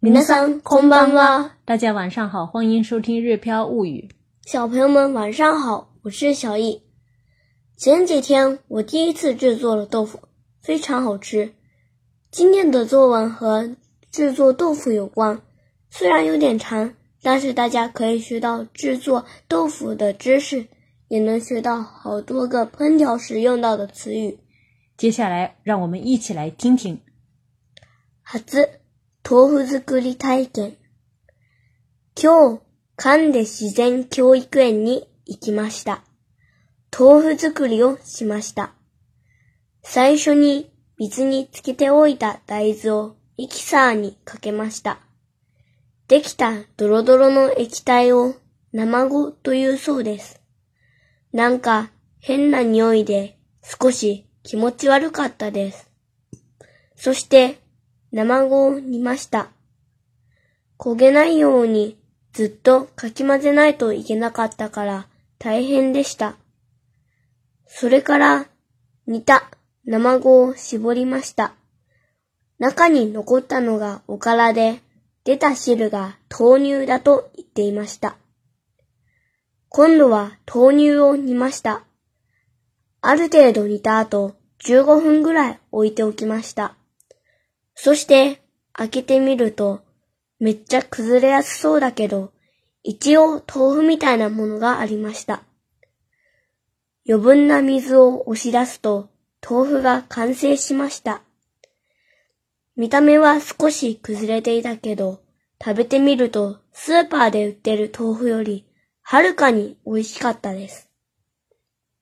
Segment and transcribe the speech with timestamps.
[0.00, 1.56] 明三空班吧！
[1.64, 4.08] 大家晚上好，欢迎收听《日飘物语》。
[4.48, 6.84] 小朋友们晚上好，我是小易。
[7.76, 10.20] 前几天我第一次制作了豆腐，
[10.62, 11.52] 非常好吃。
[12.30, 13.74] 今天的作文和
[14.12, 15.40] 制作豆腐有关，
[15.90, 20.66] 虽然有点长，但是大家可以学到制作豆腐的知识，
[21.08, 24.38] 也能学到好多个烹调时用到的词语。
[24.96, 27.00] 接下来让我们一起来听听，
[28.22, 28.77] 好子。
[29.30, 30.76] 豆腐作り体験。
[32.18, 32.62] 今日、
[32.96, 36.02] 神で自然教育園に行きました。
[36.98, 38.72] 豆腐作りをしました。
[39.82, 44.98] 最初に水につけておいた大豆をミキサーにかけました。
[46.06, 48.34] できたドロドロの液体を
[48.72, 50.40] 生ごというそうです。
[51.34, 55.90] なんか変な匂いで少し気持ち悪かったです。
[56.96, 57.58] そして
[58.10, 59.50] 生ごを煮ました。
[60.78, 61.98] 焦げないように
[62.32, 65.06] ずっとかき混ぜないといけなかったから
[65.38, 66.36] 大変でした。
[67.66, 68.46] それから
[69.06, 69.50] 煮た
[69.84, 71.52] 生うを絞りました。
[72.58, 74.80] 中に残ったのがおからで、
[75.24, 78.16] 出た汁が豆乳だと言っていました。
[79.68, 81.84] 今度は豆乳を煮ました。
[83.02, 86.77] ある程度煮た後、15分ぐらい置いておきました。
[87.80, 88.40] そして、
[88.72, 89.82] 開けてみると、
[90.40, 92.32] めっちゃ崩れやすそうだけど、
[92.82, 95.44] 一応豆腐みたいなものがありました。
[97.08, 99.10] 余分な水を押し出すと、
[99.48, 101.22] 豆腐が完成しました。
[102.74, 105.20] 見た目は少し崩れていたけど、
[105.64, 108.64] 食べてみるとスーパーで売ってる豆腐より
[109.02, 110.90] はるかに美味しかったです。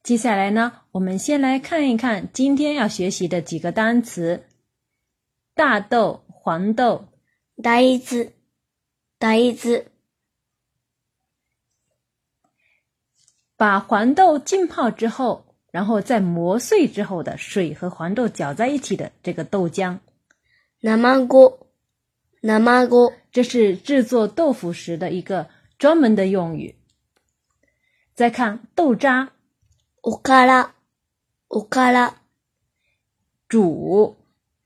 [0.04, 4.42] 接下来呢，我们先来看一看今天要学习的几个单词。
[5.56, 7.08] 大豆、黄豆，
[7.62, 8.30] 大豆，
[9.18, 9.84] 大豆，
[13.56, 19.98] 把黄豆浸泡之后，然后再磨碎之后的水和黄豆搅在一起的这个豆浆，
[20.80, 21.66] 南蛮锅，
[22.42, 26.76] 南蛮锅，这是制作豆腐时的一个专门的用语。
[28.12, 29.32] 再看豆渣，
[30.02, 30.72] おから、
[31.48, 32.12] おから，
[33.48, 34.14] 煮，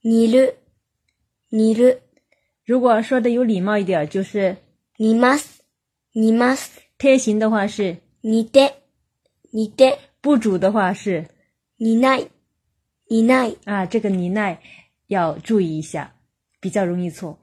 [0.03, 0.60] 煮る。
[1.53, 1.99] 你的，
[2.63, 4.55] 如果说的有礼貌一点就是
[4.95, 5.59] 你妈ス、
[6.15, 6.69] ニマス。
[6.97, 8.71] 天形的话是你テ、
[9.51, 9.97] 你テ。
[10.21, 11.27] 不主的话是
[11.75, 12.25] 你ナ
[13.09, 14.55] 你ニ啊，这个你ナ
[15.07, 16.15] 要注意一下，
[16.61, 17.37] 比较容易错。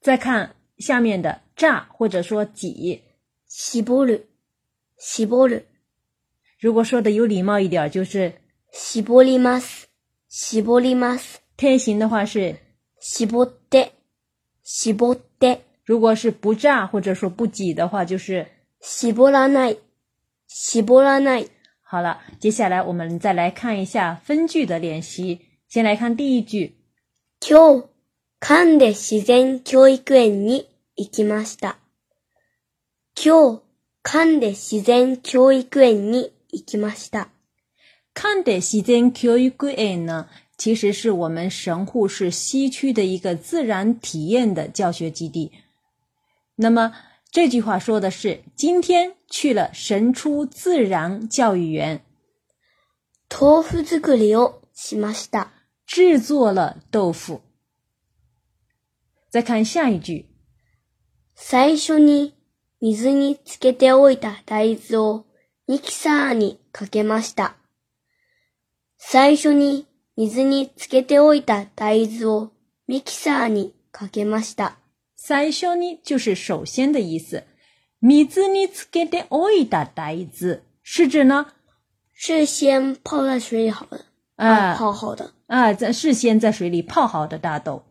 [0.00, 3.00] 再看下面的炸或者说挤
[3.46, 4.22] 西ボル、
[4.98, 5.62] 西ボル。
[6.58, 8.32] 如果说的有礼貌一点就是
[8.72, 9.86] 西ボ利马斯，
[10.28, 12.56] 西ボ利马斯天形的话是
[13.00, 13.92] しぼって、
[14.64, 15.62] しぼって。
[15.88, 18.46] 如果是不炸或者说不挤的话，就是
[18.82, 19.78] しぼらない、
[20.48, 21.48] しぼらない。
[21.80, 25.42] 好了，接下来我们再来看一下分句的练习。
[25.68, 26.74] 先来看第一句。
[27.38, 27.84] 今日、
[28.40, 31.78] 館で自然教育園に行きました。
[33.14, 33.62] 今日、
[34.02, 37.28] 館で自然教育園に行きました。
[38.12, 45.52] 館で自然教育園呢，其实是我们神户市西区的一个自然体验的教学基地。
[46.56, 46.96] 那么
[47.30, 52.02] 这句话说的是，今天去了神出自然教育园，
[53.28, 55.48] 豆腐作りをしました，
[55.86, 57.42] 制作了豆腐。
[59.28, 60.24] 再看下一句，
[61.34, 62.32] 最初に
[62.80, 65.24] 水につけておいた大豆を
[65.66, 67.56] ニキサーにかけました，
[68.96, 69.86] 最初に
[70.24, 72.50] 水につけておいた大豆を
[72.88, 74.76] ミキサーにかけました。
[75.14, 77.42] 最初に就是首先的意思。
[78.00, 81.46] 水につけておいた大豆是指呢？
[82.18, 84.06] 事先泡在水里好的
[84.36, 87.84] 啊，泡好的啊，在是先在水里泡好的大豆。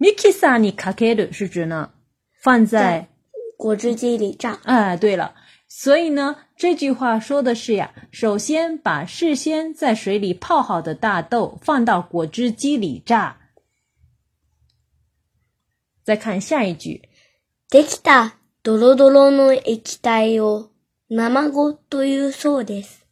[0.00, 1.90] ミキサーにかける是指呢？
[2.42, 3.06] 放在
[3.58, 4.58] 果汁机里炸。
[4.64, 5.34] 哎、啊，对了。
[5.74, 13.38] 所以呢，这句话说的是呀，首先把事先在水里泡好的大豆放到果汁机里榨。
[16.04, 17.08] 再看下一句，
[17.70, 18.32] できた
[18.62, 20.72] ドロドロの液体を
[21.08, 23.06] 生ごというそうです。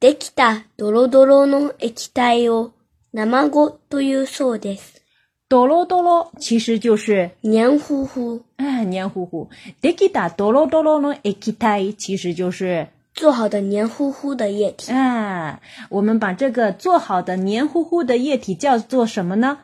[0.00, 2.72] できたドロドロの液体を
[3.12, 5.05] 生ゴというそうです。
[5.48, 8.42] 哆啰哆啰其实就是黏糊糊。
[8.56, 9.48] 哎，黏糊糊。
[9.80, 14.90] deki a 哆罗哆罗呢？ekita，其实就是做好的黏糊糊的液体。
[14.92, 15.60] 啊，
[15.90, 19.60] 我们把这个做好的黏糊糊的液体叫做什么呢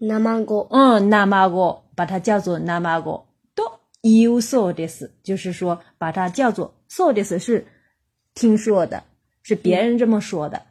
[0.00, 0.66] ？namago。
[0.70, 3.24] 嗯，namago，把它叫做 namago。
[3.54, 3.64] do
[4.00, 5.04] you saw this？
[5.22, 7.66] 就是说，把它叫做 saw this 是
[8.32, 9.02] 听说的，
[9.42, 10.62] 是别人这么说的。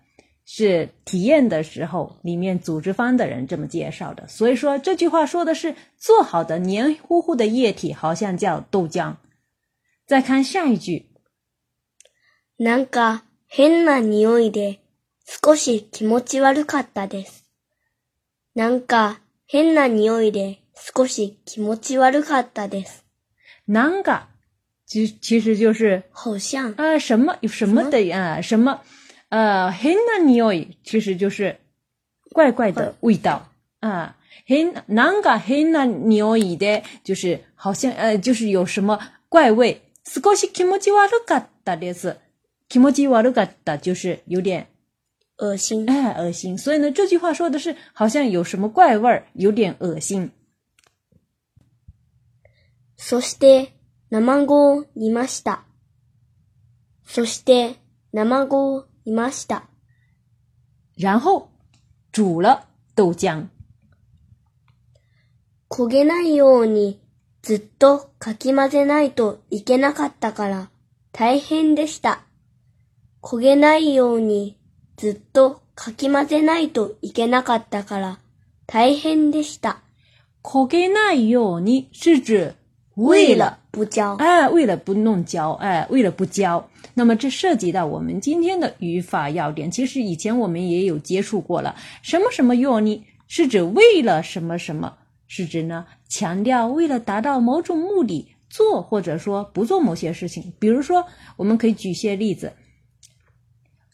[0.54, 9.16] 是体验的时候，里面组织方的人这么介绍的，所以说这句话说的是做好的黏糊糊的液体，好像叫豆浆。
[10.06, 11.08] 再看下一句，
[12.60, 14.80] なんか変な匂いで
[15.26, 17.46] 少し気持ち悪かったです。
[18.54, 23.04] なんか変な匂いで少し気持ち悪かったです。
[23.70, 24.24] なんか，
[24.86, 28.82] 其其实就是好像啊，什么有什么的啊，什么。
[29.32, 31.58] 呃，変な匂い其实就是
[32.34, 33.48] 怪怪的味道
[33.80, 34.18] 啊。
[34.46, 39.00] 変なんか変な匂いで就是好像呃就是有什么
[39.30, 39.82] 怪味。
[40.04, 42.18] 少し気持ち悪かったです。
[42.68, 44.68] 気持ち悪かった就是有点
[45.38, 46.58] 恶心，哎，恶心。
[46.58, 50.32] 所以呢，这句话说的是好像有什么怪味儿，有点恶心。
[52.98, 53.70] そして
[54.10, 55.60] 生子を煮ました。
[57.08, 57.76] そして
[58.12, 59.64] 生子をいました。
[60.98, 61.50] 然后、
[62.14, 63.48] 煮了豆浆。
[65.70, 67.00] 焦げないように
[67.42, 70.70] ずっとかき混ぜないといけなかったから
[71.14, 72.24] 大変でした。
[73.22, 74.58] 焦げないように
[74.98, 78.20] ずっとかき混ぜないといけなかったから
[78.68, 79.80] 大変でした。
[80.44, 82.52] 焦げないように是指
[83.02, 89.72] 为了不教，哎，为了不弄教，哎，为了不教，那么这涉及到我们今天的语法要点。
[89.72, 91.76] 其实以前我们也有接触过了。
[92.04, 93.04] 什么什么用呢？
[93.28, 94.94] 是指为了什么什么，
[95.28, 95.88] 是指呢？
[96.10, 100.54] 强调为了达到某种目的做或者说不做某些事情。
[100.60, 101.04] 比如说，
[101.38, 102.54] 我们可以举些例子。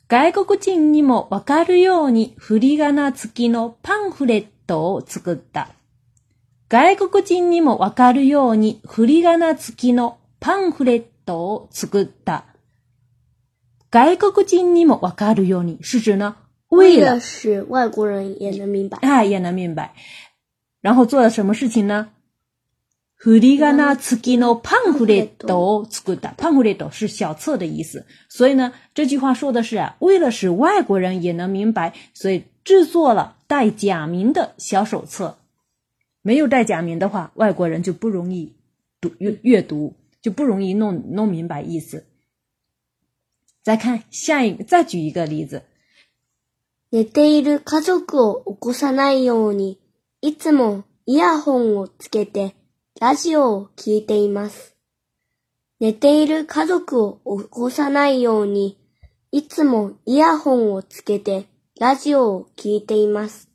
[0.09, 5.76] 外国人にもわかるようにふりがな付きのパンフレットを作った。
[6.69, 12.43] 外国人にもわかるように、フリガナ付きのパンフレットを作った。
[13.89, 16.35] 外国人にもわかるように是指呢？
[16.69, 19.93] 为了使外国人也能明白，哎，也能明白。
[20.81, 22.09] 然后做了什么事情呢？
[23.17, 26.33] フリガナ付きのパンフレット作った。
[26.35, 28.05] パンフレット是小册的意思。
[28.27, 35.37] 所以呢，这句话说的是啊，为了使外国人也能明白，所以制作了带假名的小手册。
[36.27, 38.53] 没有带假名的话，外国人就不容易
[38.99, 42.03] 读阅阅读，就不容易弄弄明白意思。
[43.63, 45.63] 再看下一，再举一个例子。
[46.91, 49.77] 寝ている家族を起こさないように、
[50.19, 52.55] いつもイヤホンをつけて
[52.99, 54.75] ラジオを聞いています。
[55.79, 58.77] 寝ている家族を起こさないように、
[59.31, 61.45] いつもイヤホンをつけて
[61.79, 63.46] ラジオを聞いています。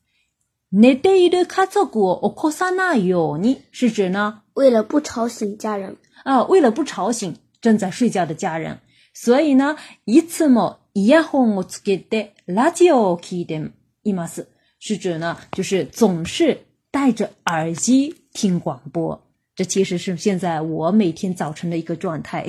[0.75, 3.61] 你戴一对口罩过，我靠啥那有你？
[3.73, 4.41] 是指呢？
[4.55, 6.45] 为了不吵醒家人啊！
[6.45, 8.79] 为了不吵醒正在睡觉的家人，
[9.13, 9.77] 所以呢，
[10.07, 13.61] いつもイヤホンをつけてラジオを聞いて
[14.03, 14.47] います
[14.81, 15.37] 是指呢？
[15.53, 19.23] 就是总是戴着耳机听广播。
[19.55, 22.47] 这其实是现在我每天早晨的一个状态。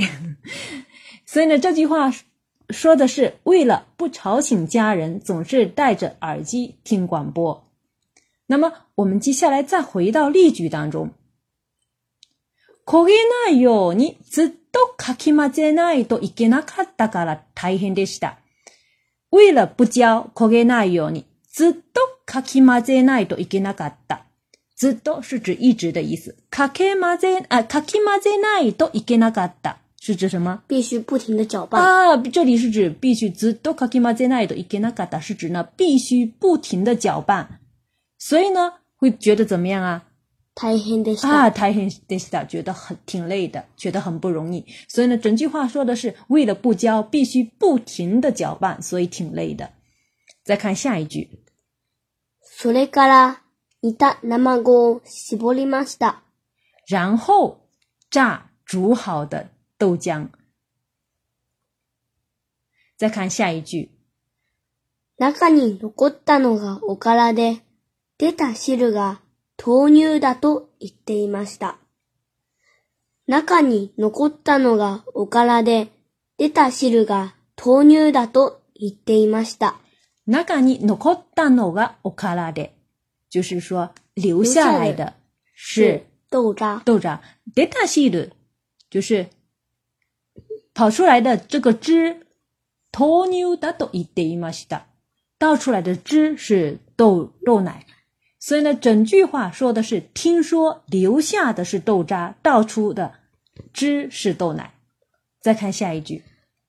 [1.27, 2.13] 所以呢，这句话
[2.69, 7.62] 说的是为了不吵醒家人，总是戴着耳机听广播。
[8.47, 11.11] 那么我们接下来再回到例句当中。
[12.85, 18.37] 焦げないようにずっとかき混ぜないといけなかったから大変でした。
[19.29, 24.25] 为了不焦焦げないようにずっとかき混ぜないといけなかった。
[24.75, 26.35] ずっと是指一直的意思。
[26.49, 29.77] かけ混ぜ、啊、かき混ぜないといけなかった。
[30.01, 30.61] 是指什么？
[30.67, 32.17] 必须不停的搅拌啊！
[32.17, 37.61] 这里是指必须ずっとかき混ぜないといけなかった，是指呢必须不停的搅拌。
[38.25, 40.07] 所以呢，会觉得怎么样啊？
[40.55, 41.27] 太ヘンでした。
[41.27, 44.65] 啊，太ヘンでした，觉得很挺累的，觉得很不容易。
[44.87, 49.69] 所以呢，整句话说的是，为了不焦，必须不停的搅拌，所以挺累的。
[50.45, 51.43] 再看下一句。
[52.57, 53.41] それから、
[53.81, 54.59] いた卵
[54.93, 56.21] を絞りました。
[56.87, 57.67] 然后
[58.09, 60.29] 榨煮好的豆浆。
[62.95, 63.91] 再看下一句。
[65.17, 67.62] 中に残ったのがおからで。
[68.25, 69.19] 出た汁が
[69.59, 71.75] 豆乳だと言っていました。
[73.27, 75.89] 中に残ったのがおからで、
[76.37, 79.75] 出た汁が豆乳だと言っていました。
[80.25, 82.73] 中に残ったのがおからで。
[83.29, 85.15] 就是说、留下来的
[85.53, 86.81] 是豆渣。
[86.85, 87.19] 豆渣。
[87.53, 88.31] 出た汁。
[88.89, 89.27] 就是
[90.73, 92.25] 跑出来的这个汁。
[92.89, 94.85] 豆乳だと言っていました。
[95.39, 97.85] 倒出来的汁是豆、豆奶。
[98.45, 103.13] 所以呢，整句话说的是：听说留下的是豆渣，倒出的
[103.71, 104.73] 汁是豆奶。
[105.39, 106.25] 再看下一句，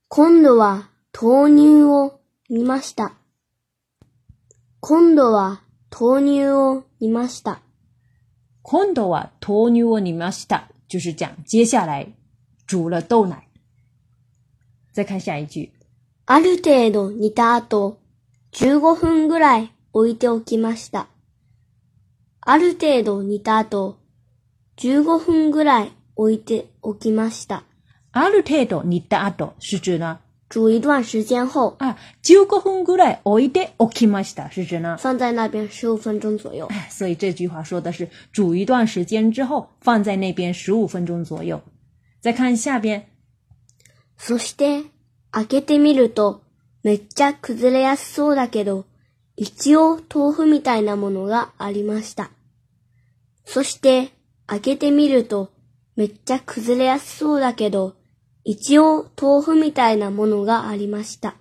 [0.08, 3.14] 今度は豆乳を煮ました。
[4.80, 7.60] 今度は豆乳を煮ました。
[8.62, 12.06] 今度は豆乳を煮ました，就是讲接下来
[12.68, 13.48] 煮了豆奶。
[14.92, 15.72] 再看下一句，
[16.26, 17.96] ある程度煮た後、と、
[18.52, 21.08] 十五分ぐらい置いておきました。
[22.46, 23.96] ある程度煮た後、
[24.76, 27.64] 15分ぐらい置いておきました。
[28.12, 30.18] ある程度煮た後是指呢
[30.50, 36.68] 煮一段时间后あ、1 5分ぐらい置いておきました是指呢放在那边15分钟左右。
[36.90, 41.62] 所以这句话说的是煮一段时间之后放在那边15分钟左右。
[42.20, 43.06] 再看下边。
[44.18, 44.84] そして
[45.32, 46.42] 開けてみると
[46.82, 48.84] めっちゃ崩れやすそうだけど、
[49.36, 52.30] 一応豆腐みたいなものがありました。
[53.44, 54.10] そして
[54.46, 55.52] 開けてみると
[55.96, 57.94] めっちゃ崩れやすそうだけど、
[58.44, 61.36] 一応豆腐みたいなものがありました。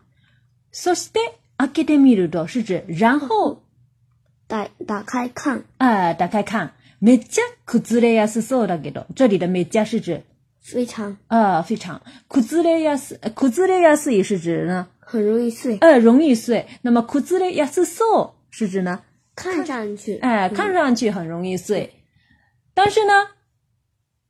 [0.72, 3.64] そして開けてみると是指然后。
[4.48, 5.64] 打打开看。
[5.80, 6.72] あ打開看。
[7.02, 10.22] めっちゃ崩れやすそうだけど、这里的めっちゃ是指
[10.62, 14.88] 非常あ非常崩れやす崩れやすい是指呢？
[15.00, 15.80] 很容易碎。
[15.80, 16.68] 呃，容易碎。
[16.84, 19.02] 那么崩れやすそう是指呢？
[19.36, 21.94] 看上去哎，看上去很容易碎，
[22.74, 23.12] 但是呢，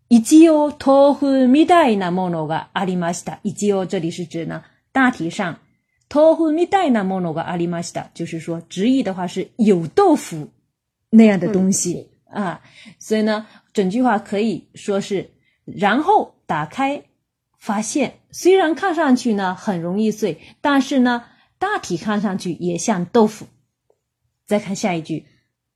[0.08, 3.40] 一吉奥豆腐みたいなものがありました。
[3.44, 5.60] 伊吉这里是指呢，大体上
[6.08, 10.50] 豆腐みたいなものがありました，就是说直译的话是有豆腐
[11.10, 12.62] 那样的东西啊。
[13.00, 15.32] 所以呢，整句话可以说是，
[15.66, 17.04] 然后打开
[17.60, 21.26] 发现，虽然看上去呢很容易碎，但是呢，
[21.60, 23.48] 大体看上去也像豆腐。
[24.46, 25.26] 再看下一句，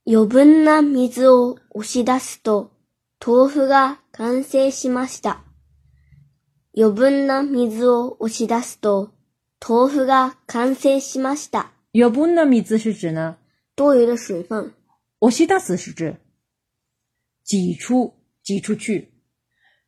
[0.04, 2.72] 余分的水を押し出すと
[3.26, 5.42] 豆腐が完成しました。
[6.76, 9.12] 余分的水を押し出すと
[9.66, 11.72] 豆腐が完成しました。
[11.96, 13.38] 余分的水是指呢
[13.76, 14.74] 多余的水分，
[15.20, 16.18] 押し出す是指
[17.46, 19.14] 挤出挤出去，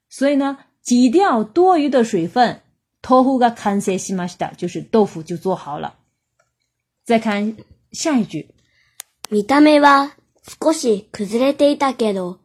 [0.10, 2.62] 所以呢挤掉多余的水分，
[3.02, 5.96] 豆腐が完成しました就是豆腐就做好了。
[7.04, 7.58] 再看
[7.92, 8.56] 下一句。
[9.32, 10.16] 見た目は
[10.60, 12.40] 少し崩れていたけど、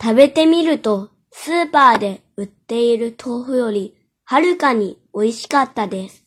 [0.00, 3.94] 食べてみるとスーパーで売っている豆腐より
[4.26, 6.24] はるかに美味しかったです。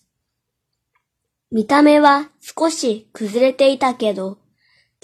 [1.51, 4.39] 見た目は少し崩れていたけど、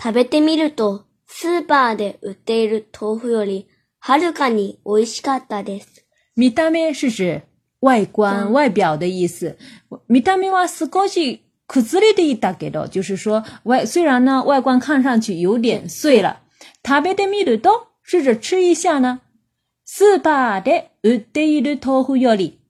[0.01, 3.67] 食べてみるとスーパーで売っている豆腐より
[3.99, 6.07] はるかに美味しかったです。
[6.35, 7.43] 見た目是指
[7.83, 9.55] 外观、外表的意思。
[10.09, 16.39] 見た目は少し库子里的一大给多，就是说外虽然呢外观看上去有点碎了，
[16.81, 17.69] 特别的密度大，
[18.01, 19.19] 试着吃一下呢，
[19.85, 20.71] 四把的
[21.03, 22.61] 五的一堆豆腐要里，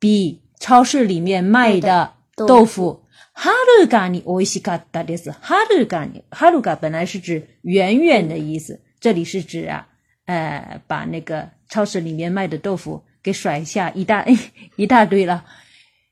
[0.00, 3.50] 比超市里面卖的豆腐哈
[3.80, 9.86] 鲁嘎尼俄西嘎达的是哈鲁嘎尼哈鲁嘎本来是指远远的意思，这里是指啊，
[10.26, 14.26] 呃，把那个超市里面卖的豆腐给甩下一大
[14.74, 15.44] 一大堆了，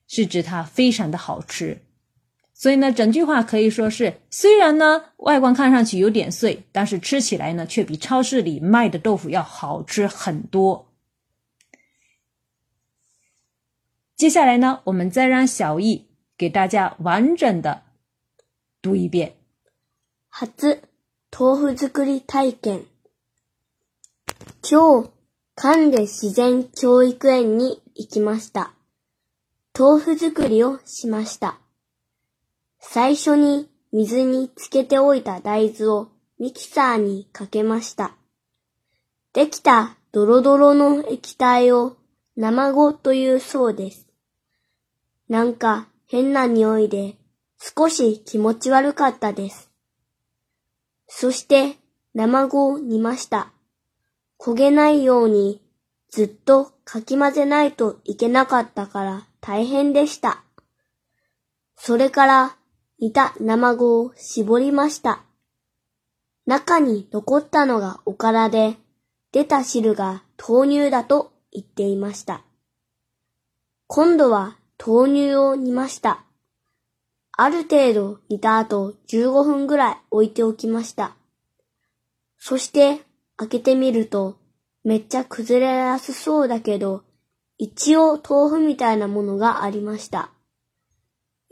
[0.06, 1.76] 是指它非常的好吃。
[2.62, 10.86] 所以呢，整句话可以说是：虽然呢外观看上去有点碎，但是吃起来呢却比超市里卖的豆腐要好吃很多。
[14.14, 16.06] 接下来呢，我们再让小易
[16.38, 17.82] 给大家完整的
[18.80, 19.38] 读一遍。
[20.48, 20.78] 初
[21.32, 22.84] 豆腐作り体験。
[24.62, 24.78] 今
[25.90, 28.74] 日自然教育園に行きました。
[29.72, 31.61] 豆腐作りをしました。
[32.84, 36.08] 最初に水につけておいた大豆を
[36.38, 38.16] ミキサーにかけました。
[39.32, 41.96] できたドロドロの液体を
[42.36, 44.08] 生ごというそうです。
[45.28, 47.14] なんか変な匂いで
[47.58, 49.70] 少し気持ち悪かったです。
[51.06, 51.76] そして
[52.14, 53.52] 生ごを煮ました。
[54.40, 55.62] 焦げないように
[56.10, 60.42] ずっとかき混ぜないといけなかったから大変でした。
[61.76, 62.56] それから
[63.02, 65.24] 煮た生子を絞りました。
[66.46, 68.76] 中に残ったのがおからで、
[69.32, 72.44] 出た汁が豆乳だと言っていました。
[73.88, 76.22] 今度は豆乳を煮ました。
[77.32, 81.16] ある程度煮た後15分ぐらい置いておきました。
[82.38, 83.00] そして
[83.36, 84.38] 開けてみると
[84.84, 87.02] めっちゃ崩れやすそうだけど
[87.58, 90.30] 一応豆腐みたいなものがありました。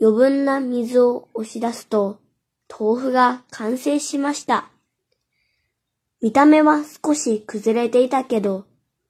[0.03, 2.17] 余分な水を押し出すと、
[2.67, 4.69] 豆腐が完成しました。
[6.23, 8.65] 見た目は少し崩れていたけど、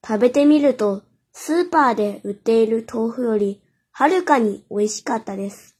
[0.05, 3.61] 食べてみると、スーパーで売っている豆腐より、
[3.93, 5.77] はるかに美味しかったです。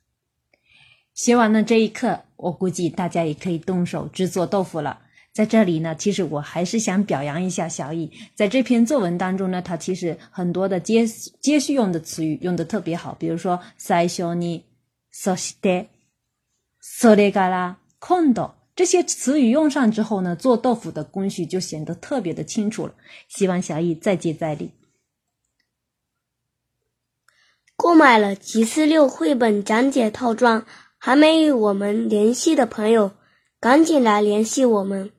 [1.14, 4.98] 写完了这一刻，我估计大家也可以动手制作豆腐了。
[5.34, 14.64] 在这里呢，其实我还是想表扬一下小易，在这篇作文当中呢，他其实很多的接接续用的词语用的特别好，比如说“塞修尼”。
[15.12, 15.88] 熟悉的，
[16.80, 22.96] 索列嘎啦，空的这些词语用上之后呢，做豆腐的工序就显得特别的清楚了。
[23.28, 24.72] 希望小易再接再厉。
[27.76, 30.66] 购买了《奇思六》绘本讲解套装，
[30.98, 33.12] 还没与我们联系的朋友，
[33.60, 35.12] 赶紧来联系我们。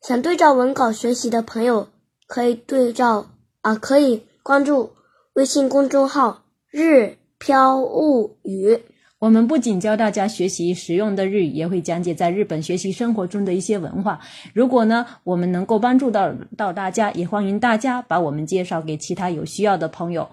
[0.00, 1.90] 想对照文稿学习的朋友，
[2.26, 4.94] 可以对照啊，可以关注
[5.34, 7.18] 微信公众号“日”。
[7.42, 8.78] 飘物语。
[9.18, 14.20] 我们不仅教大家学习实用的日语，也会讲解在日本学习生活中的一些文化。
[14.54, 20.28] 如果呢，我们能够帮助到到大家，也欢迎大家把我们介绍给其他有需要的朋友。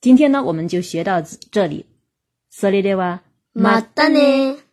[0.00, 1.86] 今天呢，我们就学到这里。
[2.52, 3.20] それでは
[3.54, 4.63] またね。